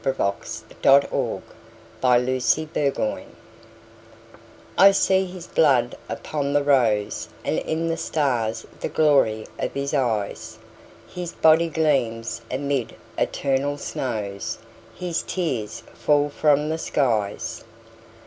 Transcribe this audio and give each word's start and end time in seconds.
I 0.03 0.09
see 0.11 0.25
His 0.63 0.63
Blood 0.81 1.13
upon 1.13 1.43
the 2.01 2.09
Rose 2.09 3.27
I 4.79 4.91
SEE 4.93 5.23
his 5.27 5.45
blood 5.45 5.95
upon 6.09 6.53
the 6.53 6.63
roseAnd 6.63 7.63
in 7.65 7.87
the 7.87 7.97
stars 7.97 8.65
the 8.79 8.89
glory 8.89 9.45
of 9.59 9.75
his 9.75 9.93
eyes, 9.93 10.57
His 11.07 11.33
body 11.33 11.69
gleams 11.69 12.41
amid 12.49 12.95
eternal 13.15 13.77
snows, 13.77 14.57
His 14.95 15.21
tears 15.21 15.83
fall 15.93 16.29
from 16.29 16.69
the 16.69 16.79
skies. 16.79 17.63